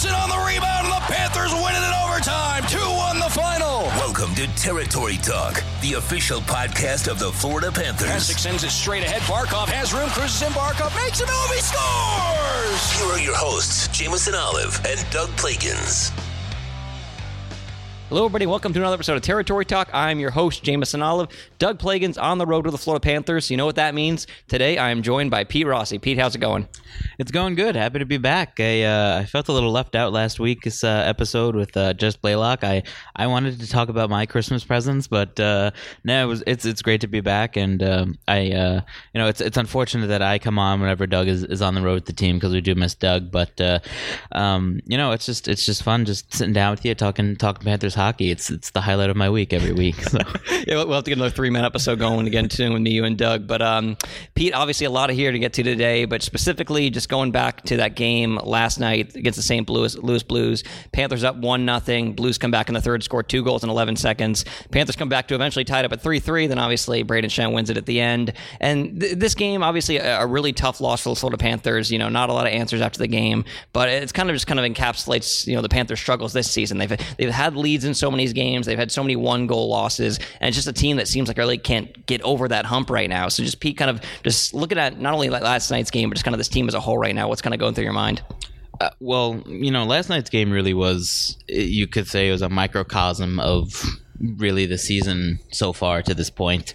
[0.00, 2.62] Allison on the rebound, and the Panthers win it in overtime.
[2.68, 3.82] 2 1 the final.
[4.00, 8.08] Welcome to Territory Talk, the official podcast of the Florida Panthers.
[8.08, 9.20] Pysyk sends it straight ahead.
[9.22, 10.52] Barkov has room, cruises in.
[10.54, 11.50] Barkov makes a move.
[11.52, 12.92] He scores.
[12.92, 16.10] Here are your hosts, Jameson Olive and Doug Plagens.
[18.10, 18.44] Hello, everybody.
[18.44, 19.88] Welcome to another episode of Territory Talk.
[19.92, 21.28] I'm your host, Jameson Olive.
[21.60, 23.52] Doug Plagens on the road with the Florida Panthers.
[23.52, 24.26] You know what that means?
[24.48, 25.96] Today, I am joined by Pete Rossi.
[26.00, 26.66] Pete, how's it going?
[27.20, 27.76] It's going good.
[27.76, 28.58] Happy to be back.
[28.58, 32.20] I uh, I felt a little left out last week's uh, episode with uh, Just
[32.20, 32.64] Blaylock.
[32.64, 32.82] I,
[33.14, 35.70] I wanted to talk about my Christmas presents, but uh,
[36.02, 37.56] no, it was it's it's great to be back.
[37.56, 38.80] And um, I uh,
[39.14, 41.80] you know it's it's unfortunate that I come on whenever Doug is, is on the
[41.80, 43.30] road with the team because we do miss Doug.
[43.30, 43.78] But uh,
[44.32, 47.64] um, you know it's just it's just fun just sitting down with you talking talking
[47.64, 48.30] Panthers hockey.
[48.30, 49.96] It's it's the highlight of my week every week.
[50.02, 50.18] So.
[50.66, 53.04] yeah, we'll have to get another three minute episode going again soon with me, you,
[53.04, 53.46] and Doug.
[53.46, 53.96] But um,
[54.34, 57.62] Pete, obviously a lot of here to get to today, but specifically just going back
[57.64, 59.68] to that game last night against the St.
[59.68, 60.64] Louis, Louis Blues.
[60.92, 62.14] Panthers up one nothing.
[62.14, 64.44] Blues come back in the third, score two goals in 11 seconds.
[64.70, 66.48] Panthers come back to eventually tied up at 3-3.
[66.48, 68.32] Then obviously Brayden Schenn wins it at the end.
[68.60, 71.90] And th- this game, obviously a, a, really tough loss for the Florida Panthers.
[71.90, 74.46] You know, not a lot of answers after the game, but it's kind of just
[74.46, 76.78] kind of encapsulates you know the Panthers' struggles this season.
[76.78, 78.66] They've they've had leads in so many games.
[78.66, 81.36] They've had so many one goal losses, and it's just a team that seems like
[81.36, 83.28] really can't get over that hump right now.
[83.28, 86.24] So just Pete, kind of just looking at not only last night's game, but just
[86.24, 87.28] kind of this team as a whole right now.
[87.28, 88.22] What's kind of going through your mind?
[88.80, 92.48] Uh, well, you know, last night's game really was, you could say, it was a
[92.48, 93.84] microcosm of
[94.20, 96.74] really the season so far to this point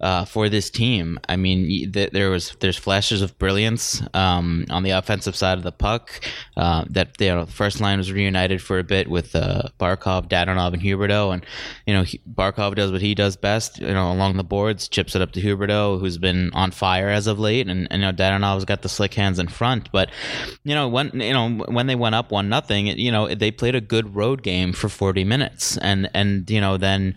[0.00, 1.18] uh, for this team.
[1.28, 5.64] I mean, th- there was there's flashes of brilliance um, on the offensive side of
[5.64, 6.20] the puck.
[6.56, 10.28] Uh, that you know, the first line was reunited for a bit with uh, Barkov,
[10.28, 11.44] Dadonov, and Huberdeau, and
[11.86, 13.80] you know Barkov does what he does best.
[13.80, 17.26] You know, along the boards, chips it up to Huberdeau, who's been on fire as
[17.26, 19.90] of late, and, and you know Dadonov's got the slick hands in front.
[19.92, 20.10] But
[20.62, 23.74] you know when you know when they went up one nothing, you know they played
[23.74, 27.14] a good road game for 40 minutes, and and you know then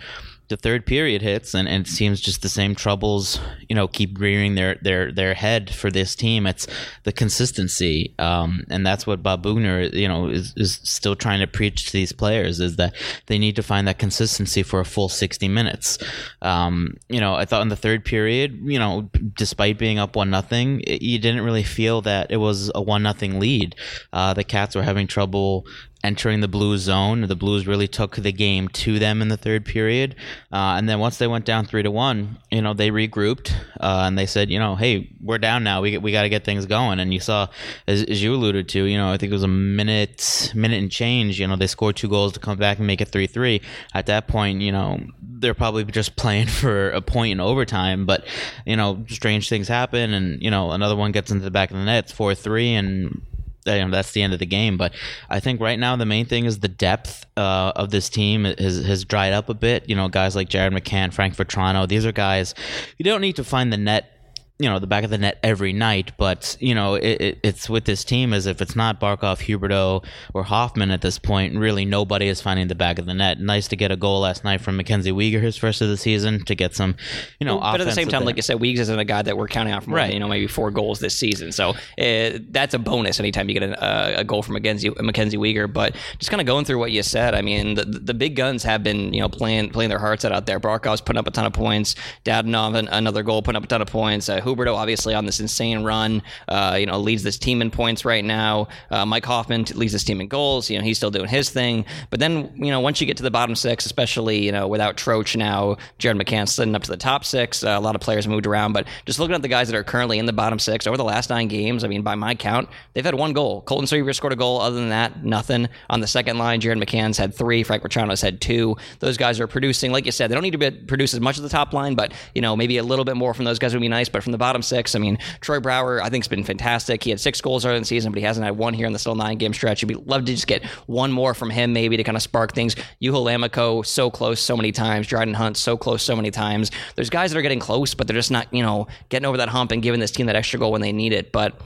[0.50, 4.18] the third period hits and, and it seems just the same troubles you know keep
[4.20, 6.48] rearing their their their head for this team.
[6.48, 6.68] It's
[7.04, 11.48] the consistency um, and that's what Bob Boughner you know is, is still trying to
[11.48, 12.96] preach to these players is that
[13.26, 15.98] they need to find that consistency for a full 60 minutes.
[16.42, 20.30] Um, you know I thought in the third period you know despite being up one
[20.30, 23.76] nothing you didn't really feel that it was a one nothing lead.
[24.14, 25.66] Uh, the Cats were having trouble
[26.04, 27.22] entering the Blues zone.
[27.22, 30.16] The Blues really took the game to them in the third period,
[30.52, 34.04] uh, and then once they went down three to one, you know they regrouped uh,
[34.06, 35.82] and they said, you know, hey, we're down now.
[35.82, 37.00] We we got to get things going.
[37.00, 37.48] And you saw,
[37.88, 40.92] as, as, you alluded to, you know, I think it was a minute minute and
[40.92, 41.40] change.
[41.40, 43.62] You know, they scored two goals to come back and make it three three.
[43.94, 48.06] At that point, you know, they're probably just playing for a point in overtime.
[48.06, 48.26] But
[48.66, 51.78] you know, strange things happen, and you know, another one gets into the back of
[51.78, 52.06] the net.
[52.06, 53.22] It's four three, and
[53.68, 54.78] you know, that's the end of the game.
[54.78, 54.94] But
[55.30, 58.86] I think right now the main thing is the depth uh, of this team has,
[58.86, 59.88] has dried up a bit.
[59.90, 62.56] You know, guys like Jared McCann, Frank Vatrano, these are guys
[62.98, 64.17] you don't need to find the net
[64.60, 67.70] you know the back of the net every night, but you know it, it, it's
[67.70, 70.04] with this team as if it's not Barkov, Huberdeau,
[70.34, 71.56] or Hoffman at this point.
[71.56, 73.40] Really, nobody is finding the back of the net.
[73.40, 76.44] Nice to get a goal last night from Mackenzie Weegar, his first of the season,
[76.46, 76.96] to get some,
[77.40, 77.60] you know.
[77.60, 79.74] But at the same time, like I said, Weegs isn't a guy that we're counting
[79.74, 80.12] out from right.
[80.12, 83.70] you know maybe four goals this season, so uh, that's a bonus anytime you get
[83.70, 85.72] a, a goal from Mackenzie Mackenzie Weegar.
[85.72, 88.64] But just kind of going through what you said, I mean the the big guns
[88.64, 90.60] have been you know playing playing their hearts out out there.
[90.60, 91.96] Barkov's putting up a ton of points.
[92.26, 94.30] Dadonov another goal, putting up a ton of points.
[94.30, 96.24] Uh, Huberdeau obviously on this insane run.
[96.48, 98.68] Uh, you know, leads this team in points right now.
[98.90, 100.70] Uh, Mike Hoffman leads this team in goals.
[100.70, 101.86] You know, he's still doing his thing.
[102.10, 104.98] But then, you know, once you get to the bottom six, especially, you know, without
[104.98, 107.64] Troach now, Jared McCann sliding up to the top six.
[107.64, 108.74] Uh, a lot of players moved around.
[108.74, 111.04] But just looking at the guys that are currently in the bottom six over the
[111.04, 113.62] last nine games, I mean, by my count, they've had one goal.
[113.62, 114.62] Colton Sceviour scored a goal.
[114.62, 115.68] Other than that, nothing.
[115.90, 117.64] On the second line, Jared McCann's had three.
[117.64, 118.76] Frank Vatrano's had two.
[119.00, 119.92] Those guys are producing.
[119.92, 121.96] Like you said, they don't need to be, produce as much as the top line,
[121.96, 124.10] but, you know, maybe a little bit more from those guys would be nice.
[124.10, 127.04] But from the bottom six, I mean, Troy Brouwer, I think, has been fantastic.
[127.04, 128.94] He had six goals earlier in the season, but he hasn't had one here in
[128.94, 129.82] the still nine game stretch.
[129.82, 132.54] You'd be love to just get one more from him, maybe to kind of spark
[132.54, 132.76] things.
[133.02, 135.08] Juho Lammikko, so close so many times.
[135.08, 136.72] Dryden Hunt, so close so many times.
[136.96, 139.50] There's guys that are getting close, but they're just not, you know, getting over that
[139.50, 141.32] hump and giving this team that extra goal when they need it.
[141.32, 141.60] But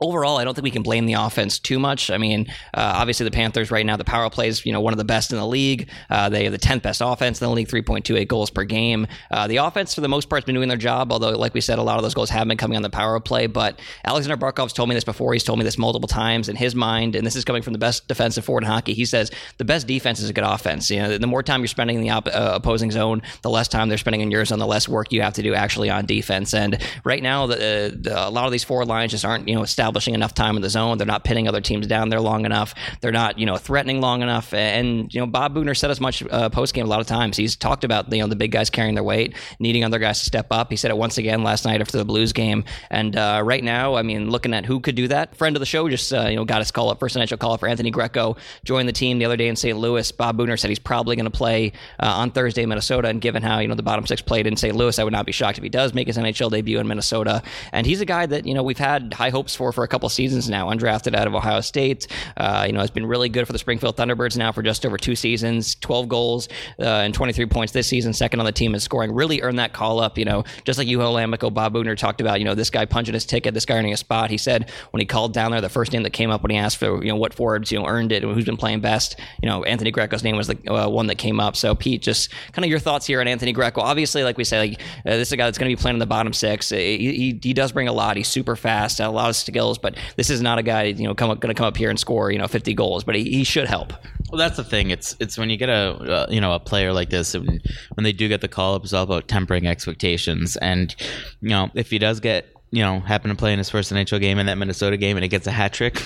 [0.00, 2.10] overall, I don't think we can blame the offense too much.
[2.10, 4.92] I mean, uh, obviously the Panthers right now, the power play is you know one
[4.92, 5.90] of the best in the league.
[6.10, 8.50] Uh, they have the tenth best offense in the league, three point two eight goals
[8.50, 9.06] per game.
[9.30, 11.60] Uh, the offense for the most part has been doing their job, although like we
[11.60, 13.46] said, a lot of those goals have been coming on the power play.
[13.46, 15.32] But Alexander Barkov's told me this before.
[15.32, 17.78] He's told me this multiple times in his mind, and this is coming from the
[17.78, 18.94] best defensive forward in hockey.
[18.94, 20.90] He says the best defense is a good offense.
[20.90, 23.68] You know, the more time you're spending in the op- uh, opposing zone, the less
[23.68, 26.06] time they're spending in your zone, the less work you have to do actually on
[26.06, 26.54] defense.
[26.54, 29.54] And right now, the, uh, the, a lot of these forward lines just aren't you
[29.54, 30.98] know established establishing enough time in the zone.
[30.98, 32.74] They're not pinning other teams down there long enough.
[33.00, 34.52] They're not, you know, threatening long enough.
[34.52, 37.38] And you know, Bob Boughner said as much uh, post game a lot of times.
[37.38, 40.26] He's talked about you know the big guys carrying their weight, needing other guys to
[40.26, 40.70] step up.
[40.70, 42.64] He said it once again last night after the Blues game.
[42.90, 45.66] And uh, right now, I mean, looking at who could do that, friend of the
[45.66, 47.90] show just uh, you know got his call up, first initial call up for Anthony
[47.90, 48.36] Greco.
[48.64, 49.78] Joined the team the other day in St.
[49.78, 50.12] Louis.
[50.12, 53.08] Bob Boughner said he's probably going to play uh, on Thursday in Minnesota.
[53.08, 54.76] And given how you know the bottom six played in St.
[54.76, 57.42] Louis, I would not be shocked if he does make his NHL debut in Minnesota.
[57.72, 60.08] And he's a guy that you know we've had high hopes for for a couple
[60.08, 60.70] seasons now.
[60.70, 63.96] Undrafted out of Ohio State, uh, you know has been really good for the Springfield
[63.96, 65.76] Thunderbirds now for just over two seasons.
[65.76, 66.48] 12 goals
[66.80, 69.14] uh, and 23 points this season, second on the team in scoring.
[69.14, 70.18] Really earned that call up.
[70.18, 72.40] You know, just like Juho Lammikko, Bob Boughner talked about.
[72.40, 74.30] You know, this guy punching his ticket, this guy earning a spot.
[74.30, 76.56] He said when he called down there, the first name that came up when he
[76.56, 79.20] asked for you know what forwards you know earned it and who's been playing best.
[79.40, 81.54] You know, Anthony Greco's name was the uh, one that came up.
[81.54, 83.80] So Pete, just kind of your thoughts here on Anthony Greco.
[83.80, 85.94] Obviously, like we say, like uh, this is a guy that's going to be playing
[85.94, 86.72] in the bottom six.
[86.72, 88.16] Uh, he, he, he, does bring a lot.
[88.16, 89.36] He's super fast, a lot of
[89.74, 91.98] skills, but this is not a guy you know going to come up here and
[91.98, 93.04] score you know 50 goals.
[93.04, 93.92] But he, he should help.
[94.30, 94.90] Well, that's the thing.
[94.90, 97.60] It's it's when you get a uh, you know a player like this, when,
[97.94, 100.56] when they do get the call up, it's all about tempering expectations.
[100.56, 100.94] And
[101.40, 104.20] you know if he does get you know happen to play in his first NHL
[104.20, 106.02] game in that Minnesota game and he gets a hat trick,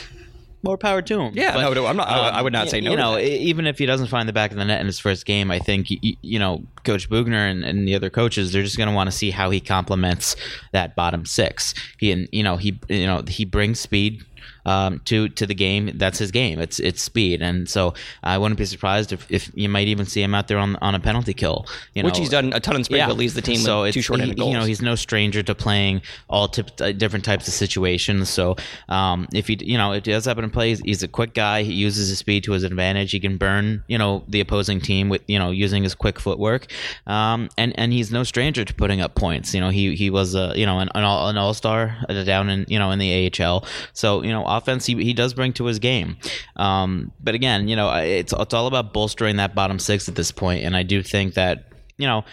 [0.63, 1.33] more power to him.
[1.35, 2.09] Yeah, but, no, I'm not.
[2.09, 2.91] Um, I would not say no.
[2.91, 5.27] You know, even if he doesn't find the back of the net in his first
[5.27, 8.77] game, I think you, you know Coach Boughner and, and, the other coaches they're just
[8.77, 10.37] going to want to see how he complements
[10.73, 11.75] that bottom six.
[11.99, 14.25] He and you know he you know he brings speed
[14.65, 15.91] um, to to the game.
[15.95, 16.59] That's his game.
[16.59, 20.23] It's it's speed, and so I wouldn't be surprised if, if you might even see
[20.23, 21.67] him out there on on a penalty kill.
[21.95, 23.11] You know, which he's done a ton in Springfield.
[23.11, 23.19] Yeah.
[23.19, 24.53] Leads the team so with two short-handed goals.
[24.53, 28.29] You know, he's no stranger to playing all tip, uh, different types of situations.
[28.29, 28.57] So
[28.89, 31.35] um, if he you know if he does happen to play, he's, he's, a quick
[31.35, 31.63] guy.
[31.63, 33.11] He uses his speed to his advantage.
[33.11, 36.67] He can burn you know the opposing team with you know using his quick footwork,
[37.07, 39.55] um, and and he's no stranger to putting up points.
[39.55, 42.49] You know, he he was a you know an an all, an all star down
[42.49, 43.65] in you know in the AHL.
[43.93, 46.17] So you know offense he, he does bring to his game.
[46.57, 50.33] Um, but again, you know, it's it's all about bolstering that bottom six at this
[50.33, 51.67] point, and I do think that
[51.99, 52.25] you know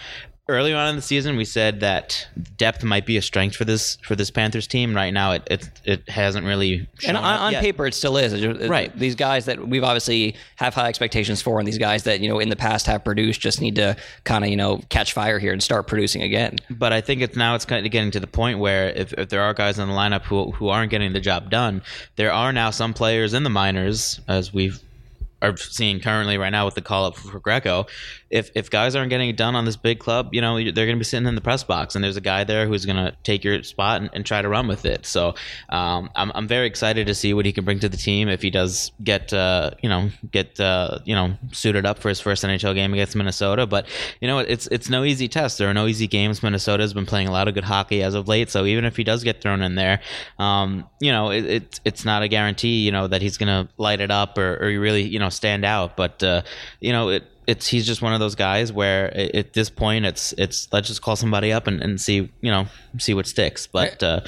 [0.50, 2.26] early on in the season we said that
[2.56, 4.94] depth might be a strength for this for this Panthers team.
[4.94, 6.88] Right now, it it, it hasn't really.
[7.06, 8.44] and on, on paper, it still is.
[8.68, 8.96] right.
[8.98, 12.38] These guys that we've obviously have high expectations for, and these guys that you know
[12.38, 15.52] in the past have produced, just need to kind of you know catch fire here
[15.52, 16.56] and start producing again.
[16.68, 19.28] But I think it's now it's kind of getting to the point where if, if
[19.28, 21.82] there are guys in the lineup who who aren't getting the job done,
[22.16, 24.80] there are now some players in the minors, as we've
[25.42, 27.86] are seeing currently right now with the call up for Greco,
[28.30, 30.96] if if guys aren't getting it done on this big club, you know they're going
[30.96, 33.14] to be sitting in the press box, and there's a guy there who's going to
[33.24, 35.06] take your spot and, and, try to run with it.
[35.06, 35.34] So
[35.70, 38.42] um, I'm I'm very excited to see what he can bring to the team if
[38.42, 42.44] he does get uh, you know get uh, you know suited up for his first
[42.44, 43.66] NHL game against Minnesota.
[43.66, 43.86] But
[44.20, 45.58] you know it's it's no easy test.
[45.58, 46.42] There are no easy games.
[46.42, 48.50] Minnesota has been playing a lot of good hockey as of late.
[48.50, 50.00] So even if he does get thrown in there,
[50.38, 52.84] um, you know it, it, it's not a guarantee.
[52.84, 55.64] You know that he's going to light it up or, or really you know stand
[55.64, 55.96] out.
[55.96, 56.42] But uh,
[56.80, 60.32] you know, it it's he's just one of those guys where at this point it's
[60.38, 62.66] it's let's just call somebody up and, and see you know
[62.98, 63.66] see what sticks.
[63.66, 64.20] But uh,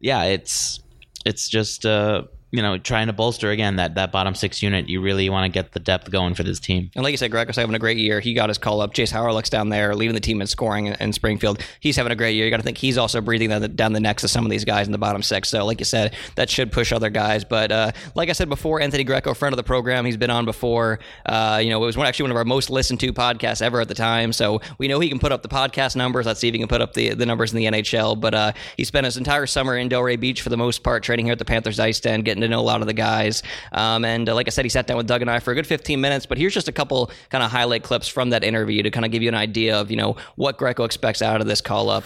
[0.00, 0.80] yeah, it's
[1.24, 2.22] it's just uh,
[2.56, 4.88] you know, trying to bolster again that that bottom six unit.
[4.88, 6.90] You really want to get the depth going for this team.
[6.94, 8.18] And like you said, Greco's having a great year.
[8.18, 8.94] He got his call up.
[8.94, 11.62] Jayce Hawryluk's down there leading the team in scoring in, Springfield.
[11.80, 12.46] He's having a great year.
[12.46, 14.50] You got to think he's also breathing down the, down the necks of some of
[14.50, 15.50] these guys in the bottom six.
[15.50, 17.44] So, like you said, that should push other guys.
[17.44, 20.46] But uh, like I said before, Anthony Greco, friend of the program, he's been on
[20.46, 20.98] before.
[21.26, 23.82] Uh, you know, it was one, actually one of our most listened to podcasts ever
[23.82, 24.32] at the time.
[24.32, 26.24] So we know he can put up the podcast numbers.
[26.24, 28.18] Let's see if he can put up the, the numbers in the NHL.
[28.18, 31.26] But uh, he spent his entire summer in Delray Beach for the most part, training
[31.26, 33.42] here at the Panthers Ice Den, getting to know a lot of the guys.
[33.72, 35.54] Um, and uh, like I said, he sat down with Doug and I for a
[35.54, 36.26] good 15 minutes.
[36.26, 39.12] But here's just a couple kind of highlight clips from that interview to kind of
[39.12, 42.04] give you an idea of you know what Greco expects out of this call up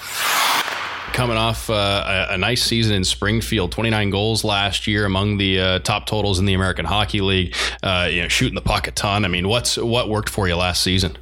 [1.20, 5.60] coming off uh, a, a, nice season in Springfield, 29 goals last year, among the
[5.60, 7.54] uh, top totals in the American Hockey League.
[7.82, 9.26] Uh, you know, shooting the puck a ton.
[9.26, 11.18] I mean, what's what worked for you last season?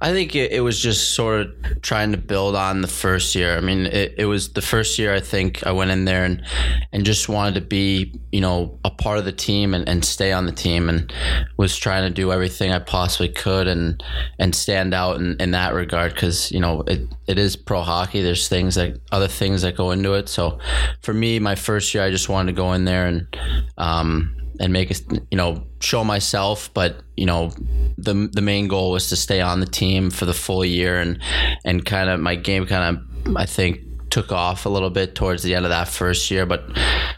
[0.00, 3.56] I think it, it, was just sort of trying to build on the first year.
[3.56, 6.44] I mean, it, it was the first year I think I went in there and
[6.92, 10.32] and just wanted to be, you know, a part of the team and, and stay
[10.32, 11.12] on the team and
[11.56, 14.02] was trying to do everything I possibly could and
[14.38, 18.22] and stand out in, in that regard because, you know, it, it is pro hockey.
[18.22, 20.28] There's things that other things that go into it.
[20.28, 20.58] So
[21.02, 23.36] for me, my first year, I just wanted to go in there and,
[23.78, 24.94] um, and make a,
[25.30, 27.50] you know show myself but you know
[27.98, 31.20] the the main goal was to stay on the team for the full year and
[31.64, 33.80] and kind of my game kind of I think
[34.14, 36.46] took off a little bit towards the end of that first year.
[36.46, 36.70] But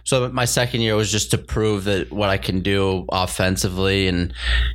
[0.04, 4.32] so my second year was just to prove that what I can do offensively and,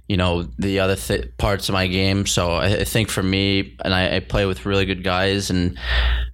[0.07, 2.27] you know, the other th- parts of my game.
[2.27, 5.79] So I, I think for me, and I, I, play with really good guys and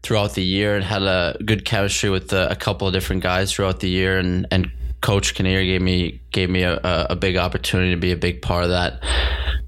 [0.03, 3.53] throughout the year and had a good chemistry with a, a couple of different guys
[3.53, 7.91] throughout the year and, and Coach Kinnear gave me gave me a, a big opportunity
[7.91, 8.99] to be a big part of that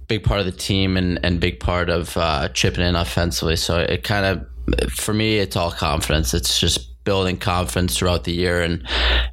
[0.09, 3.55] big part of the team and, and big part of uh, chipping in offensively.
[3.55, 4.45] So it kind of,
[4.91, 6.33] for me, it's all confidence.
[6.33, 8.87] It's just building confidence throughout the year and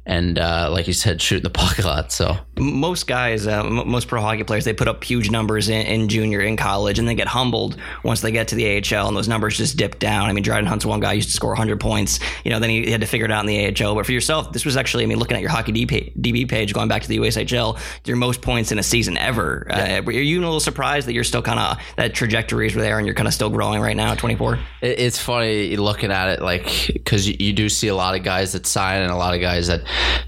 [0.07, 2.11] and uh, like you said, shooting the puck a lot.
[2.11, 5.85] So most guys, uh, m- most pro hockey players, they put up huge numbers in,
[5.85, 9.17] in, junior, in college, and they get humbled once they get to the AHL, and
[9.17, 10.29] those numbers just dip down.
[10.29, 12.19] I mean, Dryden Hunt's one guy used to score 100 points.
[12.45, 13.95] You know, then he had to figure it out in the AHL.
[13.95, 16.87] But for yourself, this was actually, I mean, looking at your hockey DB page, going
[16.87, 19.67] back to the USHL, your most points in a season ever.
[19.69, 20.01] Yeah.
[20.05, 22.97] Uh, are you a little surprised that you're still kind of that trajectories were there,
[22.97, 24.57] and you're kind of still growing right now at 24?
[24.81, 28.65] It's funny looking at it, like because you, you see a lot of guys that
[28.65, 29.81] sign and a lot of guys that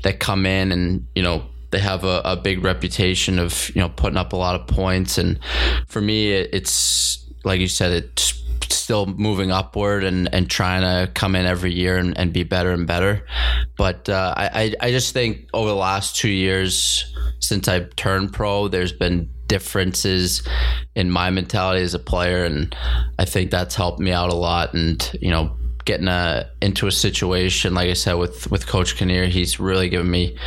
[0.04, 3.90] that come in and you know they have a, a big reputation of you know
[3.90, 5.40] putting up a lot of points and
[5.88, 8.40] for me it, it's like you said it's
[8.90, 12.72] still moving upward and, and trying to come in every year and, and be better
[12.72, 13.24] and better.
[13.78, 18.68] But uh, I, I just think over the last two years since I've turned pro,
[18.68, 20.48] there's been differences
[20.96, 22.46] in my mentality as a player.
[22.46, 22.76] And
[23.20, 24.74] I think that's helped me out a lot.
[24.74, 25.56] And, you know,
[25.90, 30.10] getting a, into a situation, like I said, with, with Coach Kinnear, he's really given
[30.12, 30.38] me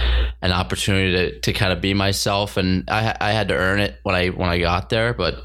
[0.41, 2.57] an opportunity to, to kind of be myself.
[2.57, 5.43] And I, I had to earn it when I, when I got there, but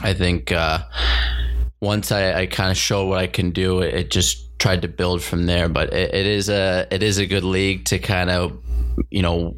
[0.00, 0.84] I think, uh,
[1.80, 4.88] once I, I kind of showed what I can do, it, it, just tried to
[4.88, 5.68] build from there.
[5.68, 8.62] But it, it is a, it is a good league to kind of,
[9.10, 9.56] you know,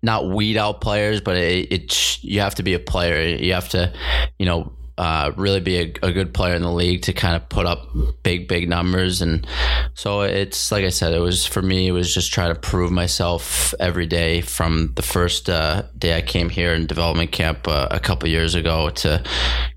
[0.00, 3.36] not weed out players, but it, it you have to be a player.
[3.36, 3.92] You have to,
[4.38, 7.48] you know, uh, really be a, a, good player in the league to kind of
[7.48, 7.88] put up
[8.22, 9.22] big, big numbers.
[9.22, 9.46] And
[9.94, 12.92] so it's like I said, it was for me, it was just trying to prove
[12.92, 17.88] myself every day from the first uh, day I came here in development camp uh,
[17.90, 19.24] a couple years ago to,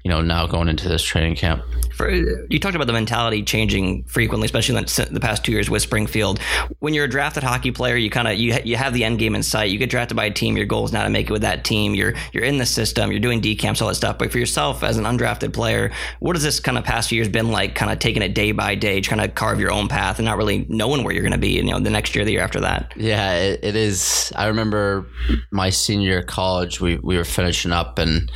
[0.04, 1.64] you know, now going into this training camp.
[1.94, 5.84] For, you talked about the mentality changing frequently, especially in the past two years with
[5.84, 6.40] Springfield.
[6.80, 9.36] When you're a drafted hockey player, you kind of you you have the end game
[9.36, 9.70] in sight.
[9.70, 10.58] You get drafted by a team.
[10.58, 11.94] Your goal is now to make it with that team.
[11.94, 13.12] You're you're in the system.
[13.12, 14.18] You're doing D camps, all that stuff.
[14.18, 17.30] But for yourself as an undrafted player, what has this kind of past few years
[17.30, 17.76] been like?
[17.76, 20.38] Kind of taking it day by day, trying to carve your own path, and not
[20.38, 21.52] really knowing where you're going to be.
[21.52, 22.94] You know, the next year, the year after that.
[22.96, 24.32] Yeah, it, it is.
[24.36, 25.08] I remember
[25.52, 26.82] my senior year of college.
[26.82, 28.32] We we were finishing up, and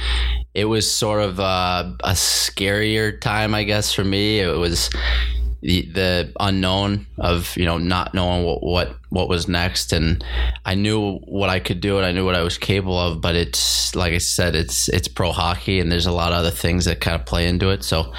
[0.54, 4.40] it was sort of a, a scarier time, I guess, for me.
[4.40, 4.90] It was
[5.62, 10.24] the, the unknown of you know not knowing what, what what was next and
[10.66, 13.36] I knew what I could do and I knew what I was capable of but
[13.36, 16.86] it's like I said it's it's pro hockey and there's a lot of other things
[16.86, 18.14] that kind of play into it so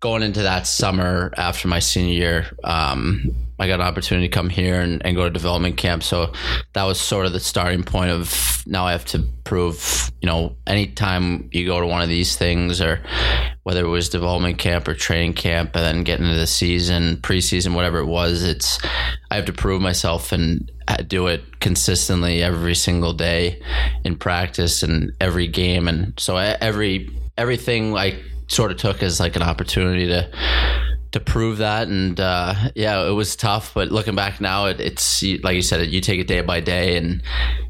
[0.00, 4.48] going into that summer after my senior year um, I got an opportunity to come
[4.48, 6.02] here and, and go to development camp.
[6.02, 6.32] So
[6.72, 10.56] that was sort of the starting point of now I have to prove, you know,
[10.66, 13.00] anytime you go to one of these things or
[13.62, 17.74] whether it was development camp or training camp and then getting into the season, preseason,
[17.74, 18.80] whatever it was, it's
[19.32, 20.70] I have to prove myself and
[21.06, 23.62] do it consistently every single day
[24.04, 25.88] in practice and every game.
[25.88, 27.08] And so every
[27.38, 30.30] everything I sort of took as like an opportunity to
[31.12, 31.88] to prove that.
[31.88, 33.72] And uh, yeah, it was tough.
[33.72, 36.98] But looking back now, it, it's like you said, you take it day by day,
[36.98, 37.22] and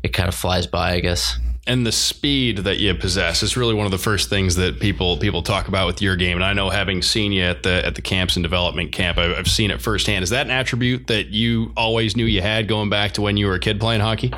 [0.03, 3.75] it kind of flies by, I guess and the speed that you possess is really
[3.75, 6.37] one of the first things that people people talk about with your game.
[6.37, 9.39] And I know having seen you at the at the camps and development camp, I've,
[9.39, 10.25] I've, seen it firsthand.
[10.25, 13.47] Is that an attribute that you always knew you had going back to when you
[13.47, 14.33] were a kid playing hockey?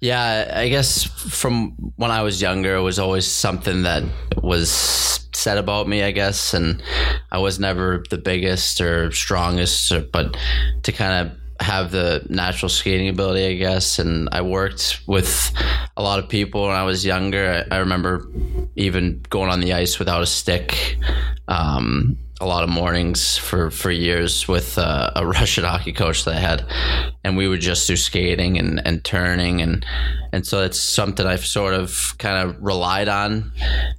[0.00, 4.02] Yeah, I guess from when I was younger, it was always something that
[4.42, 4.70] was
[5.32, 6.82] said about me, I guess, and
[7.30, 10.36] I was never the biggest or strongest, but
[10.84, 13.98] to kind of have the natural skating ability, I guess.
[13.98, 15.52] And I worked with
[15.96, 17.64] a lot of people when I was younger.
[17.70, 18.26] I, I remember
[18.76, 20.96] even going on the ice without a stick.
[21.48, 26.34] Um, a lot of mornings for, for years with uh, a Russian hockey coach that
[26.34, 26.64] I had,
[27.24, 29.84] and we would just do skating and, and turning and
[30.32, 33.52] and so it's something I've sort of kind of relied on,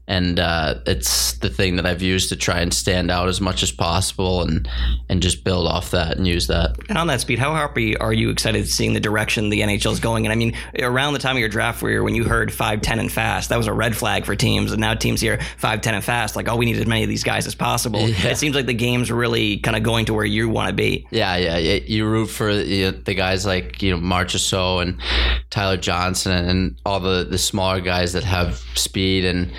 [0.08, 3.64] and uh, it's the thing that I've used to try and stand out as much
[3.64, 4.68] as possible and
[5.10, 6.78] and just build off that and use that.
[6.88, 10.00] And on that speed, how happy are you excited seeing the direction the NHL is
[10.00, 10.26] going?
[10.26, 13.00] And I mean, around the time of your draft, where when you heard five ten
[13.00, 15.96] and fast, that was a red flag for teams, and now teams here five ten
[15.96, 18.10] and fast, like oh, we need as many of these guys as possible.
[18.22, 18.31] Yeah.
[18.32, 21.08] It seems like the game's really kind of going to where you want to be.
[21.12, 25.02] Yeah, yeah, you root for you know, the guys like you know Marchessault and
[25.50, 29.52] Tyler Johnson and all the the smaller guys that have speed and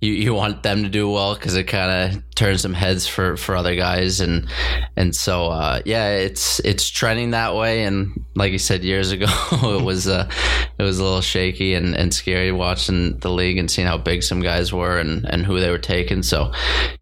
[0.00, 3.36] you, you want them to do well because it kind of turns some heads for,
[3.36, 4.48] for other guys and
[4.96, 9.26] and so uh, yeah it's it's trending that way and like you said years ago
[9.52, 10.28] it was uh,
[10.78, 14.22] it was a little shaky and, and scary watching the league and seeing how big
[14.22, 16.22] some guys were and, and who they were taking.
[16.22, 16.52] So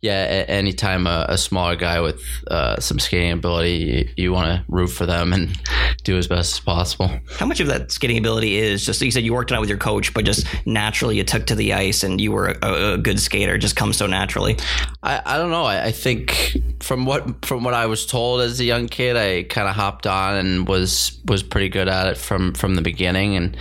[0.00, 3.74] yeah anytime a, a smaller guy with uh, some skating ability
[4.16, 5.56] you, you want to root for them and
[6.04, 9.24] do as best as possible how much of that skating ability is just you said
[9.24, 12.02] you worked on it with your coach but just naturally you took to the ice
[12.02, 14.56] and you were a, a good skater it just comes so naturally
[15.02, 15.64] I, I don't know.
[15.64, 19.44] I, I, think from what from what I was told as a young kid, I
[19.44, 23.36] kind of hopped on and was was pretty good at it from from the beginning.
[23.36, 23.56] And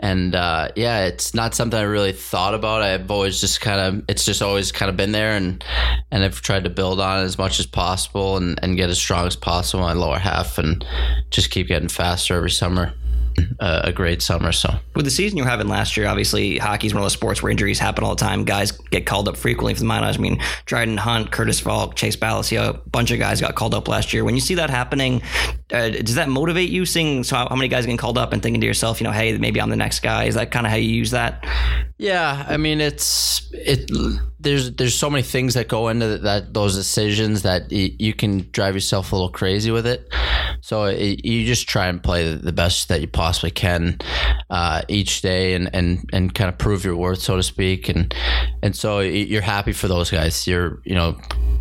[0.00, 2.82] and uh, yeah, it's not something I really thought about.
[2.82, 5.64] I've always just kind of it's just always kind of been there, and
[6.10, 8.98] and I've tried to build on it as much as possible and and get as
[8.98, 10.84] strong as possible in my lower half, and
[11.30, 12.92] just keep getting faster every summer
[13.60, 14.52] a, great summer.
[14.52, 17.50] So with the season you're having last year, obviously hockey's one of those sports where
[17.50, 18.44] injuries happen all the time.
[18.44, 20.16] Guys get called up frequently for the minors.
[20.16, 23.88] I mean, Dryden Hunt, Curtis Valk, Chase Balisy, a bunch of guys got called up
[23.88, 24.24] last year.
[24.24, 25.22] When you see that happening,
[25.72, 26.84] uh, does that motivate you?
[26.84, 29.12] Seeing so how, how many guys getting called up and thinking to yourself, you know,
[29.12, 30.24] hey, maybe I'm the next guy.
[30.24, 31.44] Is that kind of how you use that?
[31.98, 33.90] Yeah, I mean, it's it.
[34.38, 38.74] There's there's so many things that go into that those decisions that you can drive
[38.74, 40.12] yourself a little crazy with it.
[40.60, 43.98] So it, you just try and play the best that you possibly can
[44.50, 47.88] uh, each day, and, and and kind of prove your worth, so to speak.
[47.88, 48.14] And
[48.66, 50.44] and so you're happy for those guys.
[50.44, 51.16] You're you know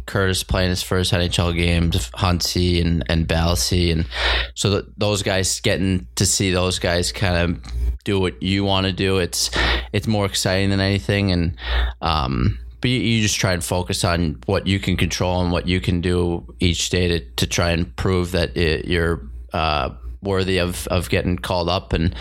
[0.07, 4.07] Curtis playing his first NHL games, Huntsy and and Balsy, and
[4.55, 8.87] so the, those guys getting to see those guys kind of do what you want
[8.87, 9.19] to do.
[9.19, 9.51] It's
[9.93, 11.55] it's more exciting than anything, and
[12.01, 15.67] um, but you, you, just try and focus on what you can control and what
[15.67, 19.21] you can do each day to to try and prove that it, you're.
[19.53, 19.91] Uh,
[20.25, 22.15] worthy of, of getting called up and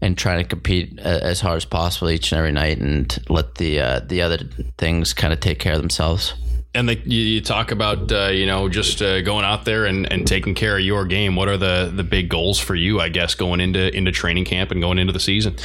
[0.00, 3.80] and trying to compete as hard as possible each and every night and let the
[3.80, 4.38] uh, the other
[4.78, 6.34] things kind of take care of themselves
[6.74, 10.10] and the, you, you, talk about uh, you know just uh, going out there and,
[10.12, 11.34] and taking care of your game.
[11.34, 13.00] What are the the big goals for you?
[13.00, 15.56] I guess going into into training camp and going into the season.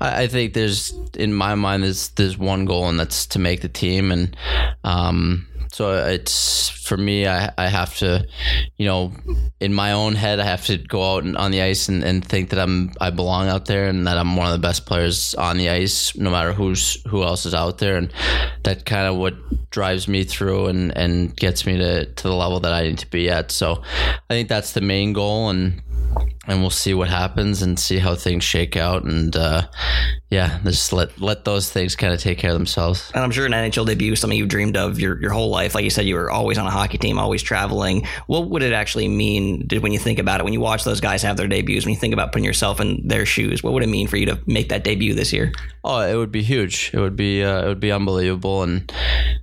[0.00, 3.60] I, I think there's in my mind there's there's one goal and that's to make
[3.60, 4.36] the team and
[4.82, 8.26] um, so it's for me, I, I have to,
[8.76, 9.12] you know,
[9.60, 12.24] in my own head, I have to go out and, on the ice and, and
[12.24, 15.34] think that I'm I belong out there and that I'm one of the best players
[15.34, 18.12] on the ice, no matter who's who else is out there, and
[18.64, 19.34] that kind of what
[19.70, 23.10] drives me through and, and gets me to, to the level that I need to
[23.10, 23.50] be at.
[23.50, 23.82] So
[24.30, 25.82] I think that's the main goal, and
[26.46, 29.04] and we'll see what happens and see how things shake out.
[29.04, 29.68] And uh,
[30.30, 33.10] yeah, just let let those things kind of take care of themselves.
[33.14, 35.74] And I'm sure an NHL debut, something you've dreamed of your your whole life.
[35.74, 38.06] Like you said, you were always on a hockey team, always traveling.
[38.26, 40.44] What would it actually mean did, when you think about it?
[40.44, 43.08] When you watch those guys have their debuts, when you think about putting yourself in
[43.08, 45.50] their shoes, what would it mean for you to make that debut this year?
[45.82, 46.90] Oh, it would be huge.
[46.92, 48.62] It would be uh, it would be unbelievable.
[48.62, 48.92] And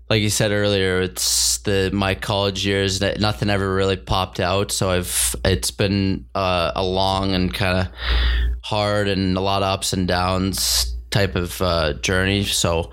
[0.08, 4.72] like you said earlier, it's the my college years that nothing ever really popped out.
[4.72, 9.68] So I've it's been uh, a long and kind of hard and a lot of
[9.68, 12.44] ups and downs type of uh, journey.
[12.44, 12.90] So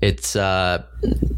[0.00, 0.84] it's uh,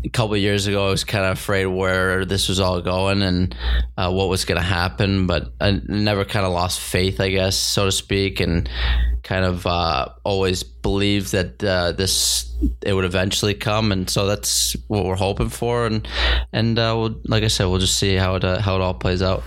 [0.03, 3.55] a couple years ago, I was kind of afraid where this was all going and
[3.99, 7.59] uh, what was going to happen, but I never kind of lost faith, I guess,
[7.59, 8.71] so to speak, and
[9.23, 14.77] kind of uh, always believed that uh, this it would eventually come, and so that's
[14.89, 16.09] what we're hoping for, and
[16.55, 19.21] and uh, we'll, like I said, we'll just see how it how it all plays
[19.21, 19.45] out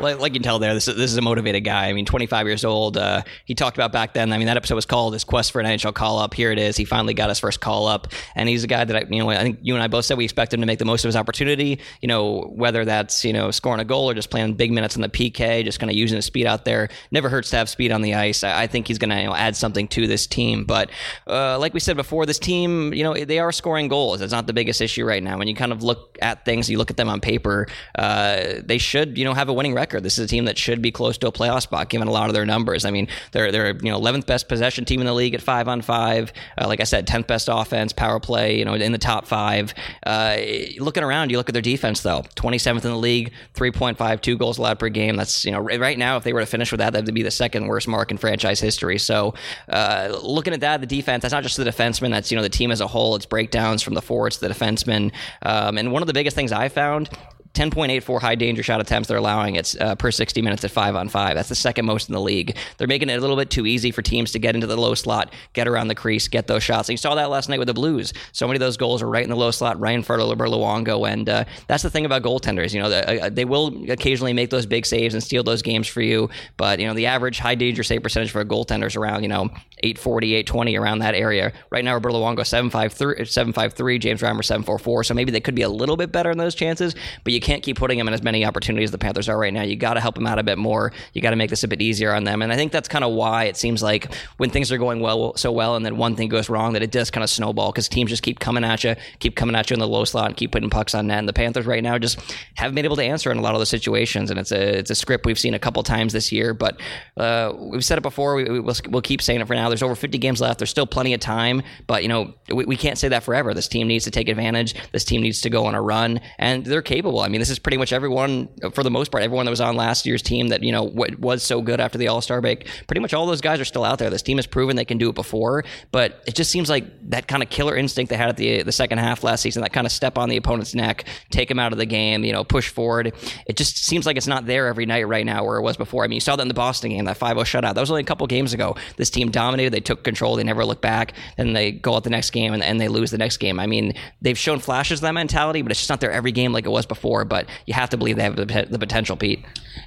[0.00, 1.88] like, like, you can tell there, this is, this is a motivated guy.
[1.88, 2.96] I mean, 25 years old.
[2.96, 4.32] Uh, he talked about back then.
[4.32, 6.58] I mean, that episode was called "His Quest for an NHL Call Up." Here it
[6.58, 6.76] is.
[6.76, 9.30] He finally got his first call up, and he's a guy that I, you know,
[9.30, 11.08] I think you and I both said we expect him to make the most of
[11.08, 11.80] his opportunity.
[12.00, 15.02] You know, whether that's you know scoring a goal or just playing big minutes on
[15.02, 16.88] the PK, just kind of using his speed out there.
[17.10, 18.44] Never hurts to have speed on the ice.
[18.44, 20.64] I, I think he's going to you know, add something to this team.
[20.64, 20.90] But
[21.26, 24.20] uh, like we said before, this team, you know, they are scoring goals.
[24.20, 25.38] It's not the biggest issue right now.
[25.38, 28.78] When you kind of look at things, you look at them on paper, uh, they
[28.78, 29.89] should you know have a winning record.
[29.98, 32.28] This is a team that should be close to a playoff spot given a lot
[32.28, 32.84] of their numbers.
[32.84, 35.66] I mean, they're they're you know 11th best possession team in the league at five
[35.66, 36.32] on five.
[36.56, 38.58] Uh, like I said, 10th best offense, power play.
[38.58, 39.74] You know, in the top five.
[40.04, 40.36] Uh,
[40.78, 42.22] looking around, you look at their defense though.
[42.36, 45.16] 27th in the league, 3.5, two goals allowed per game.
[45.16, 47.22] That's you know right now if they were to finish with that, that would be
[47.22, 48.98] the second worst mark in franchise history.
[48.98, 49.34] So
[49.68, 51.22] uh, looking at that, the defense.
[51.22, 52.10] That's not just the defenseman.
[52.10, 53.16] That's you know the team as a whole.
[53.16, 55.12] It's breakdowns from the forwards to the defensemen.
[55.42, 57.08] Um, and one of the biggest things I found
[57.54, 61.08] 10.84 high danger shot attempts they're allowing it's uh, per 60 minutes at five on
[61.08, 61.34] five.
[61.34, 62.56] That's the second most in the league.
[62.78, 64.94] They're making it a little bit too easy for teams to get into the low
[64.94, 66.88] slot, get around the crease, get those shots.
[66.88, 68.12] And you saw that last night with the Blues.
[68.32, 70.28] So many of those goals are right in the low slot, right in front of
[70.28, 71.10] Luongo.
[71.10, 72.72] And uh, that's the thing about goaltenders.
[72.72, 75.88] You know, they, uh, they will occasionally make those big saves and steal those games
[75.88, 76.30] for you.
[76.56, 79.28] But, you know, the average high danger save percentage for a goaltender is around, you
[79.28, 79.50] know,
[79.82, 81.52] 840, 820 around that area.
[81.70, 85.04] Right now, Roberto Luongo 753, 753 James Reimer 744.
[85.04, 87.62] So maybe they could be a little bit better in those chances, but you can't
[87.62, 89.62] keep putting them in as many opportunities as the Panthers are right now.
[89.62, 90.92] You got to help them out a bit more.
[91.12, 92.42] You got to make this a bit easier on them.
[92.42, 95.36] And I think that's kind of why it seems like when things are going well
[95.36, 97.88] so well and then one thing goes wrong that it does kind of snowball because
[97.88, 100.36] teams just keep coming at you, keep coming at you in the low slot and
[100.36, 101.18] keep putting pucks on net.
[101.18, 102.20] And the Panthers right now just
[102.54, 104.30] haven't been able to answer in a lot of those situations.
[104.30, 106.80] And it's a it's a script we've seen a couple times this year, but
[107.16, 108.34] uh, we've said it before.
[108.34, 109.68] We, will we'll keep saying it for now.
[109.68, 110.58] There's over 50 games left.
[110.58, 113.54] There's still plenty of time, but you know we, we can't say that forever.
[113.54, 114.74] This team needs to take advantage.
[114.92, 117.20] This team needs to go on a run, and they're capable.
[117.20, 119.24] I mean, this is pretty much everyone for the most part.
[119.24, 122.08] Everyone that was on last year's team that you know was so good after the
[122.08, 122.66] All Star break.
[122.86, 124.10] Pretty much all those guys are still out there.
[124.10, 127.26] This team has proven they can do it before, but it just seems like that
[127.26, 129.86] kind of killer instinct they had at the the second half last season, that kind
[129.86, 132.68] of step on the opponent's neck, take them out of the game, you know, push
[132.68, 133.12] forward.
[133.46, 136.04] It just seems like it's not there every night right now where it was before.
[136.04, 137.74] I mean, you saw that in the Boston game, that 5-0 shutout.
[137.74, 138.76] That was only a couple games ago.
[138.96, 139.72] This team dominated.
[139.72, 140.36] They took control.
[140.36, 141.14] They never looked back.
[141.36, 143.60] Then they go out the next game and, and they lose the next game.
[143.60, 146.52] I mean, they've shown flashes of that mentality, but it's just not there every game
[146.52, 147.19] like it was before.
[147.24, 149.44] But you have to believe they have the, the potential, Pete.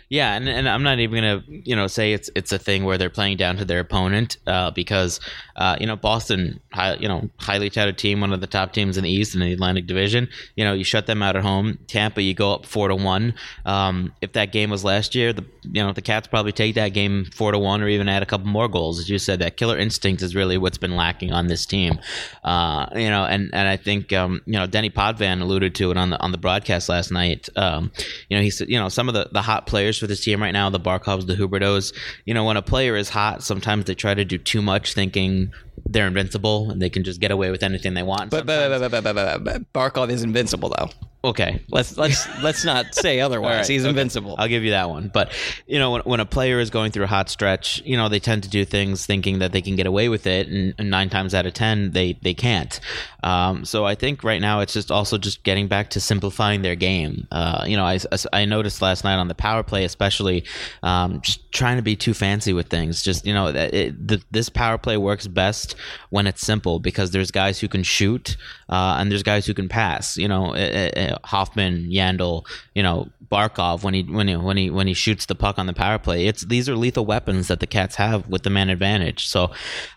[0.10, 2.98] Yeah, and, and I'm not even gonna you know say it's it's a thing where
[2.98, 5.20] they're playing down to their opponent uh, because
[5.56, 8.98] uh, you know Boston, high, you know highly touted team, one of the top teams
[8.98, 10.30] in the East in the Atlantic Division.
[10.56, 11.80] You know you shut them out at home.
[11.88, 13.34] Tampa, you go up four to one.
[13.66, 16.90] Um, if that game was last year, the you know the Cats probably take that
[16.90, 19.00] game four to one or even add a couple more goals.
[19.00, 22.00] As you said, that killer instinct is really what's been lacking on this team.
[22.44, 25.98] Uh, you know, and and I think um, you know Denny Potvin alluded to it
[25.98, 27.23] on the on the broadcast last night.
[27.56, 27.92] Um,
[28.30, 30.42] you know he said you know some of the the hot players for this team
[30.42, 31.94] right now, the Barkovs, the Huberdeaus.
[32.26, 35.52] You know, when a player is hot, sometimes they try to do too much, thinking
[35.86, 38.32] they're invincible and they can just get away with anything they want.
[38.32, 40.90] But, but, but, but, but, but Barkov is invincible, though.
[41.26, 43.60] Okay, let's let's let's not say otherwise.
[43.60, 43.90] Right, He's okay.
[43.90, 44.36] invincible.
[44.38, 45.10] I'll give you that one.
[45.14, 45.32] But
[45.66, 48.20] you know, when, when a player is going through a hot stretch, you know they
[48.20, 51.10] tend to do things thinking that they can get away with it, and, and nine
[51.10, 52.78] times out of ten they they can't.
[53.24, 56.76] Um, so I think right now it's just also just getting back to simplifying their
[56.76, 57.26] game.
[57.32, 58.00] Uh, you know, I,
[58.34, 60.44] I noticed last night on the power play, especially,
[60.82, 63.02] um, just trying to be too fancy with things.
[63.02, 65.63] Just you know, it, the, this power play works best
[66.10, 68.38] when it's simple because there's guys who can shoot
[68.70, 70.18] uh, and there's guys who can pass.
[70.18, 74.70] You know, it, it, Hoffman, Yandle, you know, Barkov when he when he when he
[74.70, 76.28] when he shoots the puck on the power play.
[76.28, 79.28] It's these are lethal weapons that the Cats have with the man advantage.
[79.28, 79.52] So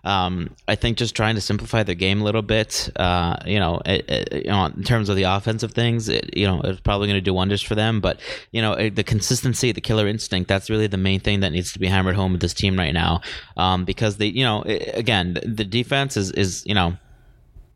[0.05, 2.91] um, I think just trying to simplify their game a little bit.
[2.97, 6.81] Uh, you know, it, you know, in terms of the offensive things, you know, it's
[6.81, 8.01] probably going to do wonders for them.
[8.01, 8.21] But
[8.53, 11.79] you know, the consistency, the killer instinct, that's really the main thing that needs to
[11.79, 13.21] be hammered home with this team right now.
[13.59, 16.97] Um, because they, you know, again, the defense is is you know,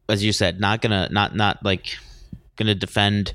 [0.09, 1.97] as you said, not gonna not not like
[2.57, 3.33] gonna defend,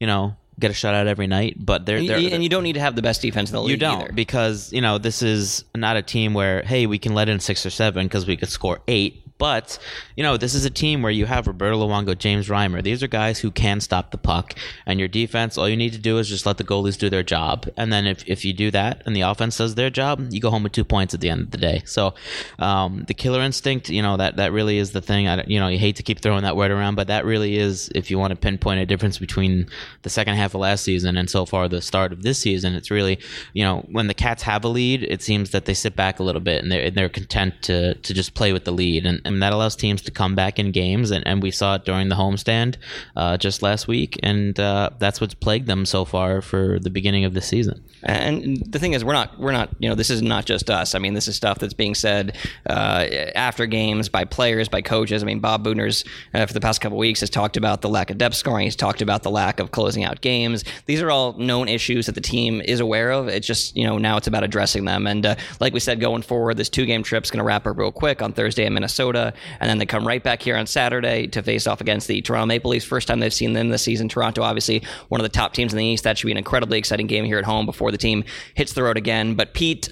[0.00, 2.80] you know, get a shutout every night, but they're, they're, and you don't need to
[2.80, 3.70] have the best defense in the league.
[3.70, 4.12] You don't either.
[4.12, 7.64] because you know this is not a team where hey we can let in six
[7.64, 9.24] or seven because we could score eight.
[9.38, 9.78] But,
[10.16, 12.82] you know, this is a team where you have Roberto Luongo, James Reimer.
[12.82, 14.54] These are guys who can stop the puck.
[14.84, 17.22] And your defense, all you need to do is just let the goalies do their
[17.22, 17.68] job.
[17.76, 20.50] And then if, if you do that and the offense does their job, you go
[20.50, 21.82] home with two points at the end of the day.
[21.86, 22.14] So
[22.58, 25.28] um, the killer instinct, you know, that, that really is the thing.
[25.28, 27.90] I, you know, you hate to keep throwing that word around, but that really is,
[27.94, 29.68] if you want to pinpoint a difference between
[30.02, 32.90] the second half of last season and so far the start of this season, it's
[32.90, 33.20] really,
[33.52, 36.24] you know, when the Cats have a lead, it seems that they sit back a
[36.24, 39.06] little bit and they're, and they're content to, to just play with the lead.
[39.06, 41.84] And, and that allows teams to come back in games, and, and we saw it
[41.84, 42.76] during the homestand
[43.16, 47.24] uh, just last week, and uh, that's what's plagued them so far for the beginning
[47.24, 47.84] of the season.
[48.02, 50.94] And the thing is, we're not we're not you know this is not just us.
[50.94, 52.36] I mean, this is stuff that's being said
[52.68, 55.22] uh, after games by players, by coaches.
[55.22, 58.10] I mean, Bob Boughner's uh, for the past couple weeks has talked about the lack
[58.10, 58.64] of depth scoring.
[58.64, 60.64] He's talked about the lack of closing out games.
[60.86, 63.28] These are all known issues that the team is aware of.
[63.28, 65.06] It's just you know now it's about addressing them.
[65.06, 67.66] And uh, like we said, going forward, this two game trip is going to wrap
[67.66, 70.66] up real quick on Thursday in Minnesota, and then they come right back here on
[70.66, 72.84] Saturday to face off against the Toronto Maple Leafs.
[72.84, 74.08] First time they've seen them this season.
[74.08, 76.04] Toronto, obviously one of the top teams in the East.
[76.04, 78.82] That should be an incredibly exciting game here at home before the team hits the
[78.82, 79.34] road again.
[79.34, 79.88] But Pete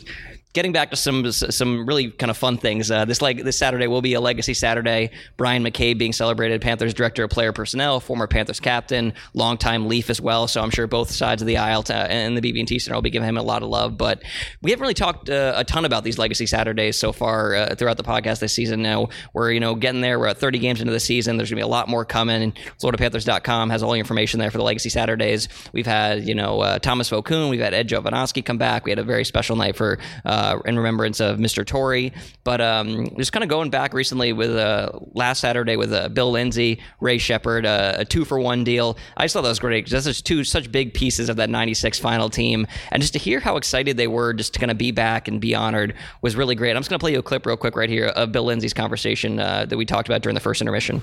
[0.57, 2.91] getting back to some some really kind of fun things.
[2.91, 5.11] Uh, this like this Saturday will be a Legacy Saturday.
[5.37, 10.19] Bryan McCabe being celebrated, Panthers director of player personnel, former Panthers captain, longtime Leaf as
[10.19, 10.49] well.
[10.49, 13.11] So I'm sure both sides of the aisle to, and the BB&T Center will be
[13.11, 13.99] giving him a lot of love.
[13.99, 14.23] But
[14.63, 17.99] we haven't really talked uh, a ton about these Legacy Saturdays so far uh, throughout
[17.99, 18.81] the podcast this season.
[18.81, 20.19] Now we're you know getting there.
[20.19, 21.37] We're at 30 games into the season.
[21.37, 22.55] There's gonna be a lot more coming.
[22.81, 25.51] FloridaPanthers.com has all the information there for the Legacy Saturdays.
[25.75, 28.87] We've had you know uh, Tomas Vokoun, we've had Ed Jovanovski come back.
[28.87, 31.65] We had a very special night for uh, in remembrance of Mr.
[31.65, 32.13] Torrey.
[32.45, 36.31] But um, just kind of going back recently with uh, last Saturday with uh, Bill
[36.31, 38.97] Lindsay, Ray Sheppard, uh, a two for one deal.
[39.17, 41.99] I just thought that was great because that's two such big pieces of that 96
[41.99, 42.67] final team.
[42.91, 45.41] And just to hear how excited they were just to kind of be back and
[45.41, 46.77] be honored was really great.
[46.77, 48.75] I'm just going to play you a clip real quick right here of Bill Lindsay's
[48.75, 51.03] conversation uh, that we talked about during the first intermission.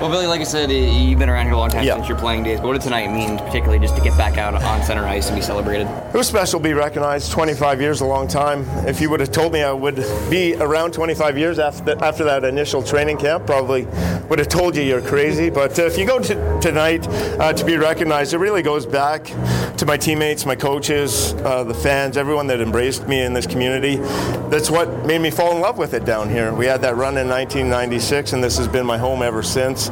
[0.00, 1.94] Well, Billy, like I said, you've been around here a long time yeah.
[1.94, 2.58] since your playing days.
[2.58, 5.36] But what did tonight mean, particularly just to get back out on center ice and
[5.36, 5.86] be celebrated?
[5.86, 7.30] It was special to be recognized.
[7.30, 8.64] 25 years, a long time.
[8.88, 12.42] If you would have told me I would be around 25 years after after that
[12.42, 13.86] initial training camp, probably
[14.28, 15.48] would have told you you're crazy.
[15.48, 17.06] But uh, if you go to tonight
[17.38, 19.26] uh, to be recognized, it really goes back
[19.76, 23.96] to my teammates, my coaches, uh, the fans, everyone that embraced me in this community.
[24.48, 26.52] That's what made me fall in love with it down here.
[26.52, 29.83] We had that run in 1996, and this has been my home ever since.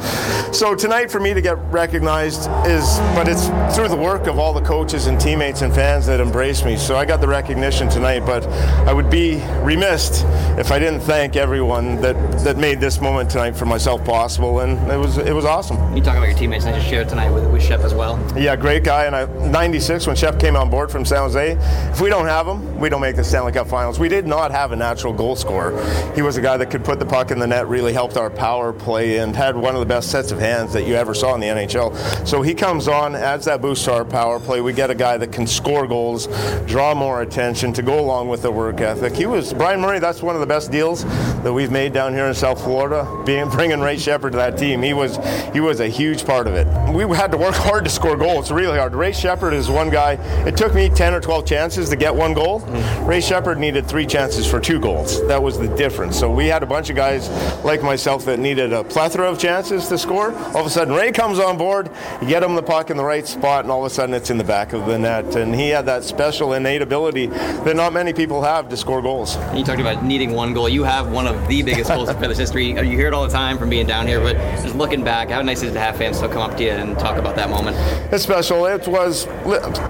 [0.52, 4.52] So tonight for me to get recognized is, but it's through the work of all
[4.52, 6.76] the coaches and teammates and fans that embrace me.
[6.76, 8.46] So I got the recognition tonight, but
[8.86, 10.22] I would be remiss
[10.58, 14.78] if I didn't thank everyone that, that made this moment tonight for myself possible, and
[14.90, 15.96] it was it was awesome.
[15.96, 18.20] You talk about your teammates, and I just shared tonight with, with Shep as well.
[18.36, 21.52] Yeah, great guy, and I 96 when Shep came on board from San Jose.
[21.90, 23.98] If we don't have him, we don't make the Stanley Cup Finals.
[23.98, 25.72] We did not have a natural goal scorer.
[26.14, 28.30] He was a guy that could put the puck in the net, really helped our
[28.30, 31.34] power play, and had one of the best sets of hands that you ever saw
[31.34, 31.92] in the NHL.
[32.24, 34.60] So he comes on, adds that boost to our power play.
[34.60, 36.28] We get a guy that can score goals,
[36.66, 39.16] draw more attention to go along with the work ethic.
[39.16, 39.98] He was Bryan Murray.
[39.98, 41.04] That's one of the best deals
[41.42, 43.24] that we've made down here in South Florida.
[43.26, 45.18] Being bringing Ray Sheppard to that team, he was
[45.52, 46.68] he was a huge part of it.
[46.92, 48.94] We had to work hard to score goals, really hard.
[48.94, 50.12] Ray Sheppard is one guy.
[50.46, 52.60] It took me 10 or 12 chances to get one goal.
[52.60, 53.04] Mm-hmm.
[53.04, 55.26] Ray Sheppard needed three chances for two goals.
[55.26, 56.16] That was the difference.
[56.16, 57.28] So we had a bunch of guys
[57.64, 60.32] like myself that needed a plethora of chances to score.
[60.32, 61.90] All of a sudden, Ray comes on board.
[62.20, 64.30] You get him the puck in the right spot, and all of a sudden, it's
[64.30, 65.34] in the back of the net.
[65.34, 69.36] And he had that special innate ability that not many people have to score goals.
[69.54, 70.68] You talked about needing one goal.
[70.68, 72.68] You have one of the biggest goals in Panthers history.
[72.68, 75.42] You hear it all the time from being down here, but just looking back, how
[75.42, 77.50] nice is it to have fans still come up to you and talk about that
[77.50, 77.76] moment?
[78.12, 78.66] It's special.
[78.66, 79.26] It was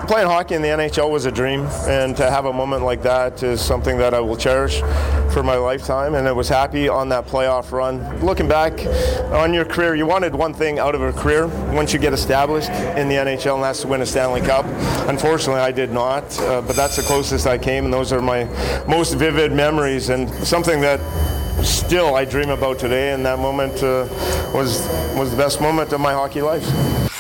[0.07, 3.42] playing hockey in the NHL was a dream, and to have a moment like that
[3.42, 4.81] is something that I will cherish
[5.33, 6.14] for my lifetime.
[6.14, 8.21] And I was happy on that playoff run.
[8.21, 8.73] Looking back
[9.33, 12.68] on your career, you wanted one thing out of a career once you get established
[12.71, 14.66] in the NHL, and that's to win a Stanley Cup.
[15.09, 18.45] Unfortunately, I did not, uh, but that's the closest I came, and those are my
[18.87, 21.01] most vivid memories and something that
[21.64, 23.12] still I dream about today.
[23.12, 24.07] And that moment uh,
[24.55, 27.12] was was the best moment of my hockey life.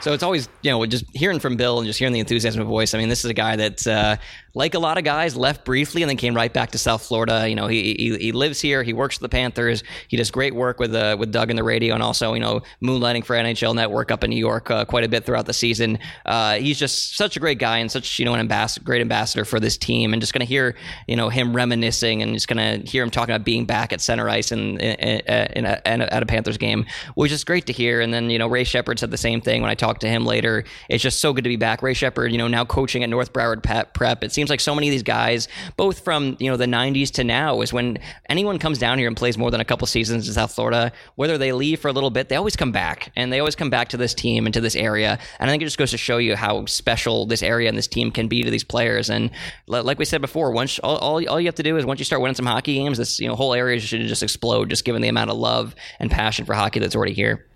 [0.00, 2.68] So it's always, you know, just hearing from Bill and just hearing the enthusiasm of
[2.68, 2.94] voice.
[2.94, 4.16] I mean, this is a guy that, uh,
[4.58, 7.48] like a lot of guys, left briefly and then came right back to South Florida.
[7.48, 8.82] You know, he he, he lives here.
[8.82, 9.84] He works for the Panthers.
[10.08, 12.62] He does great work with uh, with Doug and the radio, and also you know
[12.82, 15.98] moonlighting for NHL Network up in New York uh, quite a bit throughout the season.
[16.26, 19.44] Uh, he's just such a great guy and such you know an ambassador, great ambassador
[19.44, 20.12] for this team.
[20.12, 20.74] And just going to hear
[21.06, 24.00] you know him reminiscing and just going to hear him talking about being back at
[24.00, 25.20] center ice and in, in,
[25.56, 26.84] in, a, in, a, at a Panthers game,
[27.14, 28.00] which is great to hear.
[28.00, 30.26] And then you know Ray Sheppard said the same thing when I talked to him
[30.26, 30.64] later.
[30.88, 31.80] It's just so good to be back.
[31.80, 34.24] Ray Sheppard, you know, now coaching at North Broward Prep.
[34.24, 37.10] It seems seems like so many of these guys, both from you know the '90s
[37.12, 37.98] to now, is when
[38.28, 41.38] anyone comes down here and plays more than a couple seasons in South Florida, whether
[41.38, 43.88] they leave for a little bit, they always come back, and they always come back
[43.88, 45.18] to this team and to this area.
[45.38, 47.86] And I think it just goes to show you how special this area and this
[47.86, 49.10] team can be to these players.
[49.10, 49.30] And
[49.66, 52.04] like we said before, once all, all, all you have to do is once you
[52.04, 55.02] start winning some hockey games, this you know whole area should just explode, just given
[55.02, 57.47] the amount of love and passion for hockey that's already here.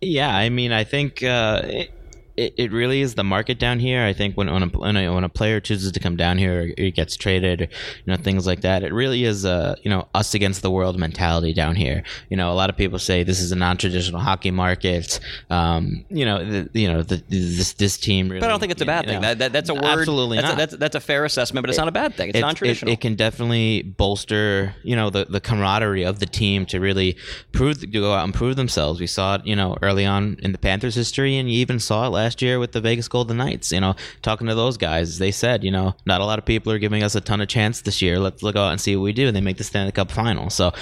[0.00, 1.22] Yeah, I mean, I think.
[1.22, 1.90] Uh, it-
[2.36, 4.04] it, it really is the market down here.
[4.04, 6.62] I think when when a, when a, when a player chooses to come down here,
[6.62, 7.70] or he gets traded, or, you
[8.06, 8.82] know things like that.
[8.82, 12.02] It really is a you know us against the world mentality down here.
[12.30, 15.20] You know, a lot of people say this is a non-traditional hockey market.
[15.50, 18.28] Um, you know, the, you know the, this this team.
[18.28, 19.20] Really, but I don't think it's a bad thing.
[19.20, 19.84] Know, that, that, that's a word.
[19.84, 20.54] Absolutely that's not.
[20.54, 22.30] A, that's, that's a fair assessment, but it's it, not a bad thing.
[22.30, 22.90] It's, non-traditional.
[22.90, 27.16] It, it, can definitely bolster you know the the camaraderie of the team to really
[27.52, 28.98] prove to go out and prove themselves.
[28.98, 32.06] We saw it you know early on in the Panthers' history, and you even saw
[32.06, 33.72] it last year with the Vegas Vegas Golden Knights.
[33.72, 36.72] You know, talking to those guys, they said, you know, not a lot of people
[36.72, 38.18] are giving us a ton of chance this year.
[38.18, 39.26] Let's look out and see what we do.
[39.26, 40.50] And they make the Stanley Cup final.
[40.50, 40.72] So,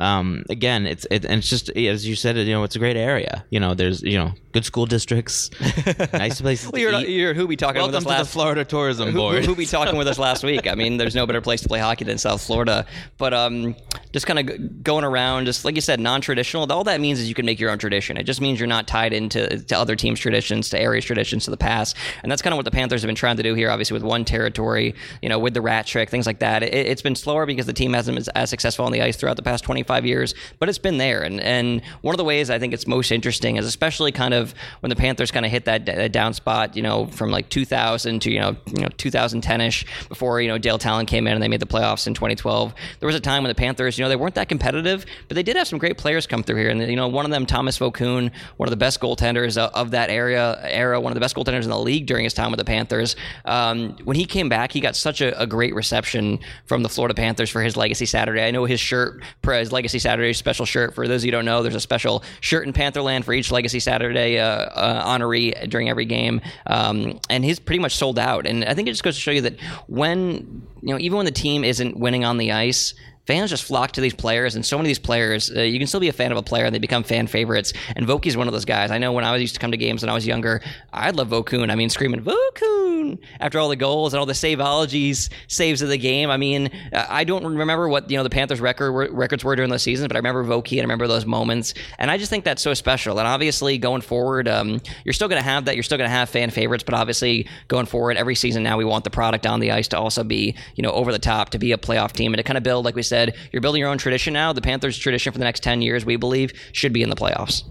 [0.00, 2.96] um, again, it's it, and it's just as you said, you know, it's a great
[2.96, 3.44] area.
[3.50, 5.50] You know, there's you know good school districts,
[6.12, 7.08] nice places well, you're, to eat.
[7.08, 9.44] you're who be talking Welcome with us to last the Florida Tourism who, Board.
[9.44, 10.66] who be talking with us last week.
[10.66, 12.86] I mean, there's no better place to play hockey than South Florida.
[13.16, 13.74] But um,
[14.12, 16.70] just kind of going around, just like you said, non-traditional.
[16.70, 18.16] All that means is you can make your own tradition.
[18.16, 21.50] It just means you're not tied into to other teams' traditions, to areas' traditions, to
[21.50, 21.96] the past.
[22.22, 23.70] And that's kind of what the Panthers have been trying to do here.
[23.70, 26.62] Obviously, with one territory, you know, with the rat trick, things like that.
[26.62, 29.36] It, it's been slower because the team hasn't been as successful on the ice throughout
[29.36, 31.22] the past 25 years, but it's been there.
[31.22, 34.41] And and one of the ways I think it's most interesting is especially kind of
[34.80, 38.20] when the Panthers kind of hit that, that down spot, you know, from like 2000
[38.22, 41.48] to you know you know 2010ish before you know Dale Tallon came in and they
[41.48, 42.74] made the playoffs in 2012.
[43.00, 45.42] There was a time when the Panthers, you know, they weren't that competitive, but they
[45.42, 46.70] did have some great players come through here.
[46.70, 49.90] And you know, one of them, Tomas Vokoun, one of the best goaltenders of, of
[49.92, 52.58] that area era, one of the best goaltenders in the league during his time with
[52.58, 53.16] the Panthers.
[53.44, 57.14] Um, when he came back, he got such a, a, great reception from the Florida
[57.14, 58.42] Panthers for his Legacy Saturday.
[58.42, 60.94] I know his shirt, his Legacy Saturday special shirt.
[60.94, 63.50] For those of you who don't know, there's a special shirt in Pantherland for each
[63.50, 68.46] Legacy Saturday uh, uh, honoree during every game, um, and he's pretty much sold out.
[68.46, 71.26] And I think it just goes to show you that when you know, even when
[71.26, 72.94] the team isn't winning on the ice,
[73.26, 75.86] fans just flock to these players, and so many of these players, uh, you can
[75.86, 77.72] still be a fan of a player, and they become fan favorites.
[77.96, 78.90] And Voki's one of those guys.
[78.90, 80.60] I know when I was used to come to games when I was younger,
[80.92, 81.70] I'd love Vokoun.
[81.70, 85.98] I mean, screaming Vokoun after all the goals and all the saveologies, saves of the
[85.98, 86.30] game.
[86.30, 89.82] I mean, I don't remember what you know the Panthers' record records were during those
[89.82, 92.62] seasons, but I remember Voki and I remember those moments, and I just think that's
[92.62, 93.18] so special.
[93.18, 95.76] And obviously, going forward, um, you're still going to have that.
[95.76, 98.84] You're still going to have fan favorites, but obviously, going forward, every season now we
[98.84, 101.58] want the product on the ice to also be you know over the top, to
[101.58, 103.90] be a playoff team, and to kind of build, like we said, you're building your
[103.90, 104.54] own tradition now.
[104.54, 107.64] The Panthers' tradition for the next 10 years, we believe, should be in the playoffs.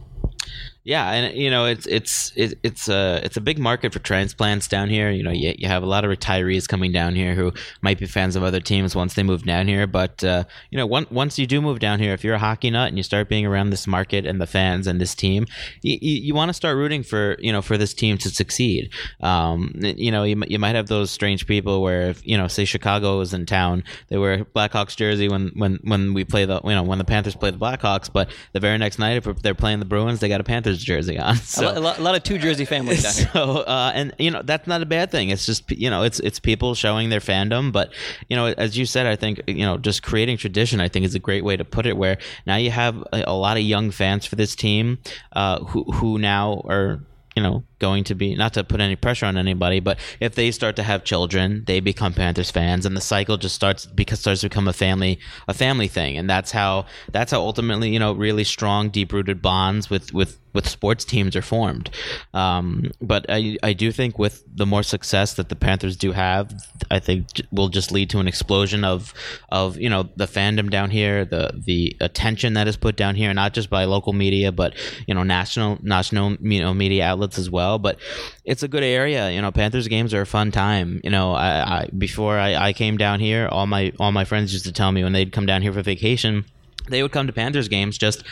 [0.83, 4.89] Yeah, and you know it's it's it's a it's a big market for transplants down
[4.89, 5.11] here.
[5.11, 7.51] You know, you, you have a lot of retirees coming down here who
[7.83, 9.85] might be fans of other teams once they move down here.
[9.85, 12.71] But uh, you know, one, once you do move down here, if you're a hockey
[12.71, 15.45] nut and you start being around this market and the fans and this team,
[15.83, 18.91] you, you, you want to start rooting for you know for this team to succeed.
[19.21, 22.65] Um, you know, you, you might have those strange people where if you know, say
[22.65, 26.71] Chicago was in town, they wear Blackhawks jersey when when when we play the you
[26.71, 29.77] know when the Panthers play the Blackhawks, but the very next night if they're playing
[29.77, 31.35] the Bruins, they got a Panthers jersey on.
[31.37, 33.27] So, a, lot, a lot of two jersey families down here.
[33.33, 35.29] So, uh, and you know that's not a bad thing.
[35.29, 37.71] It's just you know it's it's people showing their fandom.
[37.71, 37.93] But
[38.29, 40.79] you know, as you said, I think you know just creating tradition.
[40.81, 41.97] I think is a great way to put it.
[41.97, 44.99] Where now you have a, a lot of young fans for this team
[45.33, 46.99] uh, who who now are
[47.35, 50.51] you know going to be not to put any pressure on anybody, but if they
[50.51, 54.41] start to have children, they become Panthers fans, and the cycle just starts because starts
[54.41, 58.13] to become a family a family thing, and that's how that's how ultimately you know
[58.13, 61.89] really strong, deep rooted bonds with with with sports teams are formed.
[62.33, 66.53] Um, but I I do think with the more success that the Panthers do have,
[66.89, 69.13] I think will just lead to an explosion of
[69.49, 73.33] of you know the fandom down here, the the attention that is put down here,
[73.33, 74.75] not just by local media, but
[75.07, 77.70] you know national national you know media outlets as well.
[77.77, 77.99] But
[78.45, 79.31] it's a good area.
[79.31, 81.01] You know, Panthers games are a fun time.
[81.03, 84.53] You know, I, I before I, I came down here, all my all my friends
[84.53, 86.45] used to tell me when they'd come down here for vacation
[86.89, 88.23] they would come to Panthers games just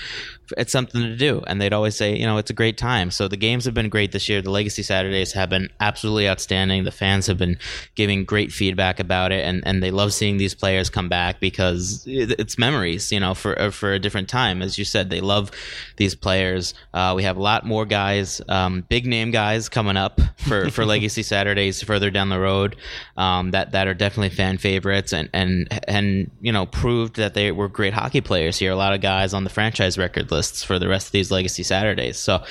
[0.57, 1.43] it's something to do.
[1.47, 3.11] And they'd always say you know it's a great time.
[3.11, 4.41] So the games have been great this year.
[4.41, 6.83] The legacy saturdays have been absolutely outstanding.
[6.83, 7.57] The fans have been
[7.95, 9.45] giving great feedback about it.
[9.45, 13.59] And, and they love seeing these players come back because it's memories you know for
[13.59, 14.61] uh, for a different time.
[14.61, 15.51] As you said they love
[15.97, 16.73] these players.
[16.93, 20.85] Uh, we have a lot more guys um, big name guys coming up for, for
[20.95, 22.75] legacy saturdays further down the road
[23.17, 27.51] um, that that are definitely fan favorites and and and you know proved that they
[27.51, 28.71] were great hockey players here.
[28.71, 31.31] A lot of guys on the franchise record list lists for the rest of these
[31.31, 32.17] Legacy Saturdays.
[32.17, 32.43] So,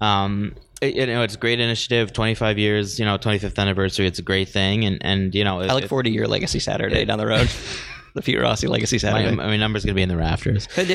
[0.00, 2.12] um, it, you know, it's a great initiative.
[2.12, 4.06] Twenty five years, you know, twenty fifth anniversary.
[4.06, 6.58] It's a great thing, and and you know, it, I look forward to your Legacy
[6.58, 7.50] Saturday down the road.
[8.14, 9.34] the Pete Rossi Legacy Saturday.
[9.34, 10.68] My, I mean, number's gonna be in the rafters.
[10.76, 10.86] But,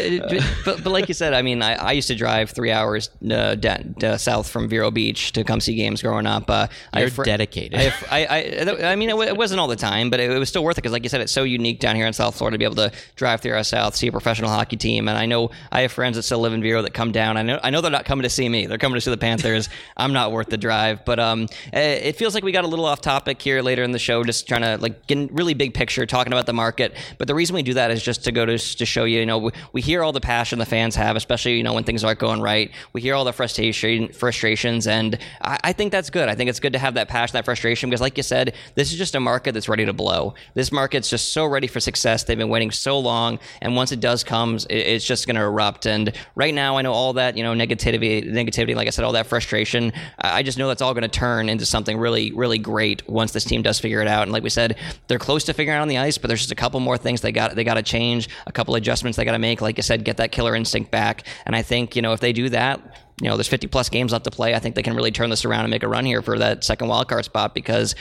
[0.63, 3.55] but, but, like you said, I mean, I, I used to drive three hours uh,
[3.55, 6.49] de- south from Vero Beach to come see games growing up.
[6.49, 7.77] Uh, You're fr- dedicated.
[7.77, 10.39] I, I, I, I, mean, it, w- it, wasn't all the time, but it, it
[10.39, 12.37] was still worth it because, like you said, it's so unique down here in South
[12.37, 15.09] Florida to be able to drive three hours south, see a professional hockey team.
[15.09, 17.35] And I know I have friends that still live in Vero that come down.
[17.35, 19.17] I know, I know they're not coming to see me; they're coming to see the
[19.17, 19.67] Panthers.
[19.97, 23.01] I'm not worth the drive, but um, it feels like we got a little off
[23.01, 26.31] topic here later in the show, just trying to like get really big picture, talking
[26.31, 26.95] about the market.
[27.17, 29.25] But the reason we do that is just to go to to show you, you
[29.25, 32.03] know, we, we hear all the passion the fans have, especially you know when things
[32.03, 32.71] aren't going right.
[32.93, 36.29] We hear all the frustration frustrations, and I, I think that's good.
[36.29, 38.91] I think it's good to have that passion, that frustration, because like you said, this
[38.91, 40.35] is just a market that's ready to blow.
[40.53, 42.23] This market's just so ready for success.
[42.23, 45.41] They've been waiting so long, and once it does comes, it, it's just going to
[45.41, 45.85] erupt.
[45.85, 49.13] And right now, I know all that you know negativity, negativity, like I said, all
[49.13, 49.91] that frustration.
[50.19, 53.43] I just know that's all going to turn into something really, really great once this
[53.43, 54.23] team does figure it out.
[54.23, 56.51] And like we said, they're close to figuring out on the ice, but there's just
[56.51, 59.33] a couple more things they got they got to change, a couple adjustments they got
[59.33, 59.61] to make.
[59.61, 61.25] Like you said, get that killer instinct back.
[61.45, 62.81] And I think you know if they do that,
[63.21, 64.55] you know, there's 50 plus games left to play.
[64.55, 66.63] I think they can really turn this around and make a run here for that
[66.63, 67.95] second wild card spot because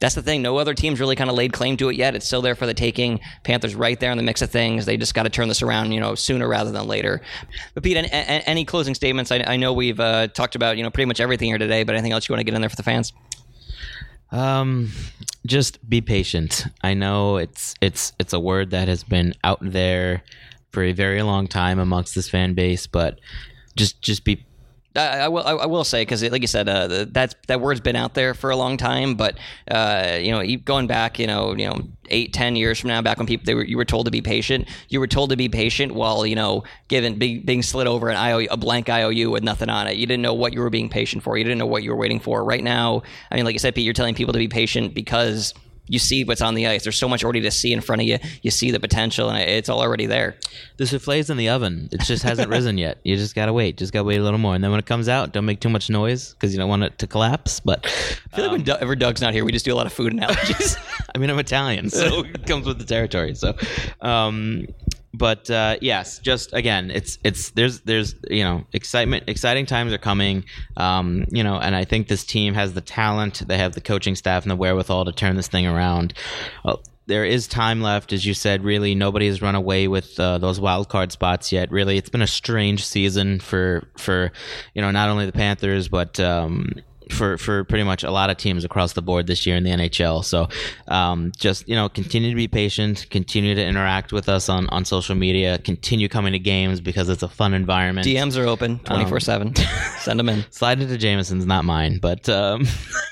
[0.00, 0.42] that's the thing.
[0.42, 2.14] No other teams really kind of laid claim to it yet.
[2.14, 3.20] It's still there for the taking.
[3.44, 4.84] Panthers right there in the mix of things.
[4.84, 7.22] They just got to turn this around, you know, sooner rather than later.
[7.74, 9.30] But Pete, any, any closing statements?
[9.30, 11.94] I, I know we've uh, talked about you know pretty much everything here today, but
[11.94, 13.12] anything else you want to get in there for the fans?
[14.36, 14.90] Um,
[15.46, 16.66] just be patient.
[16.82, 20.22] I know it's it's it's a word that has been out there
[20.72, 23.18] for a very long time amongst this fan base, but
[23.76, 24.44] just just be
[24.96, 25.42] I, I will.
[25.46, 28.50] I, will say because, like you said, uh, that that word's been out there for
[28.50, 29.14] a long time.
[29.14, 29.38] But
[29.70, 33.18] uh, you know, going back, you know, you know, eight, ten years from now, back
[33.18, 35.48] when people they were, you were told to be patient, you were told to be
[35.48, 39.42] patient while you know, given being, being slid over an IOU, a blank IOU with
[39.42, 39.96] nothing on it.
[39.96, 41.36] You didn't know what you were being patient for.
[41.36, 42.44] You didn't know what you were waiting for.
[42.44, 45.54] Right now, I mean, like you said, Pete, you're telling people to be patient because
[45.88, 46.82] you see what's on the ice.
[46.82, 48.18] There's so much already to see in front of you.
[48.42, 50.36] You see the potential, and it's all already there.
[50.76, 51.88] The souffle's in the oven.
[51.92, 52.98] It just hasn't risen yet.
[53.04, 53.76] You just gotta wait.
[53.76, 55.68] Just gotta wait a little more, and then when it comes out, don't make too
[55.68, 57.60] much noise because you don't want it to collapse.
[57.60, 59.86] But I feel um, like when um, Doug's not here, we just do a lot
[59.86, 60.76] of food analogies.
[61.14, 63.34] I mean, I'm Italian, so it comes with the territory.
[63.34, 63.56] So,
[64.00, 64.66] um,
[65.16, 69.98] but uh, yes, just again, it's it's there's there's you know excitement, exciting times are
[69.98, 70.44] coming.
[70.76, 74.14] Um, you know, and I think this team has the talent, they have the coaching
[74.14, 76.12] staff and the wherewithal to turn this thing around.
[76.64, 78.64] Well, there is time left, as you said.
[78.64, 81.70] Really, nobody has run away with uh, those wild card spots yet.
[81.70, 84.32] Really, it's been a strange season for for
[84.74, 86.72] you know not only the Panthers but um,
[87.10, 89.70] for for pretty much a lot of teams across the board this year in the
[89.70, 90.24] NHL.
[90.24, 90.48] So
[90.88, 94.84] um, just you know continue to be patient, continue to interact with us on on
[94.84, 98.06] social media, continue coming to games because it's a fun environment.
[98.06, 99.54] DMs are open twenty four seven.
[99.98, 100.44] Send them in.
[100.50, 101.98] Slide into Jameson's, not mine.
[101.98, 102.64] But um,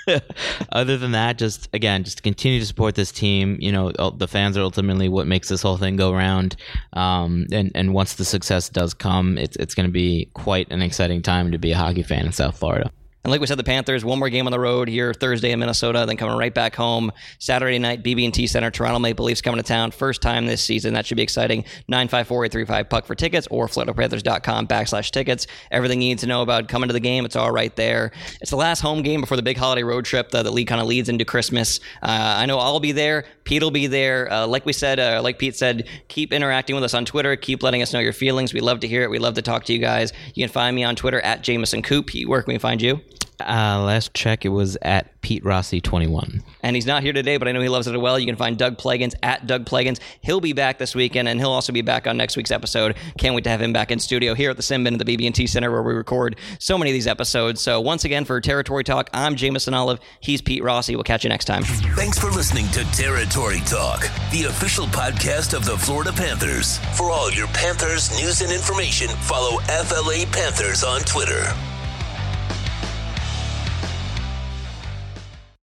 [0.73, 3.57] other than that, just again, just continue to support this team.
[3.61, 6.57] You know, the fans are ultimately what makes this whole thing go round.
[6.93, 10.83] Um, and and once the success does come, it's it's going to be quite an
[10.83, 12.91] exciting time to be a hockey fan in South Florida.
[13.25, 15.59] And like we said, the Panthers, one more game on the road here Thursday in
[15.59, 19.67] Minnesota, then coming right back home Saturday night, BB&T Center, Toronto Maple Leafs coming to
[19.67, 19.93] town.
[19.93, 20.93] First time this season.
[20.93, 21.65] That should be exciting.
[21.89, 25.47] 954 puck for tickets or FloridaPanthers.com backslash tickets.
[25.71, 28.13] Everything you need to know about coming to the game, it's all right there.
[28.43, 30.83] It's the last home game before the big holiday road trip that the league kind
[30.83, 31.81] of leads into Christmas.
[32.03, 33.25] Uh, I know I'll be there.
[33.45, 34.31] Pete will be there.
[34.31, 37.37] Uh, like we said, uh, like Pete said, keep interacting with us on Twitter.
[37.37, 38.53] Keep letting us know your feelings.
[38.53, 39.09] We love to hear it.
[39.09, 40.13] We love to talk to you guys.
[40.35, 42.09] You can find me on Twitter at Jameson Coop.
[42.09, 43.01] Pete, where can we find you?
[43.41, 46.43] Uh, last check, it was at Pete Rossi 21.
[46.63, 48.19] And he's not here today, but I know he loves it well.
[48.19, 49.99] You can find Doug Plagens at Doug Plagens.
[50.21, 52.97] He'll be back this weekend, and he'll also be back on next week's episode.
[53.19, 55.47] Can't wait to have him back in studio here at the Simbin at the BB&T
[55.47, 57.61] Center where we record so many of these episodes.
[57.61, 59.99] So once again, for Territory Talk, I'm Jameson Olive.
[60.21, 60.95] He's Pete Rossi.
[60.95, 61.65] We'll catch you next time.
[61.65, 66.79] Thanks for listening to Territory Talk, the official podcast of the Florida Panthers.
[66.97, 71.53] For all your Panthers news and information, follow FLA Panthers on Twitter.